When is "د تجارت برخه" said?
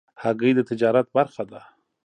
0.55-1.43